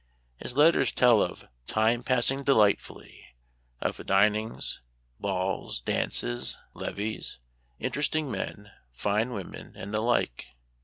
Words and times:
His 0.37 0.57
letters 0.57 0.91
tell 0.91 1.21
of" 1.21 1.47
time 1.77 2.01
passing 2.01 2.43
de 2.43 2.55
lightfully;" 2.55 3.23
of 3.83 3.97
dinings, 3.97 4.79
balls, 5.19 5.79
dances, 5.79 6.57
levees, 6.73 7.37
interesting 7.77 8.31
men, 8.31 8.71
fine 8.93 9.29
women, 9.31 9.73
and 9.75 9.93
the 9.93 10.01
like. 10.01 10.47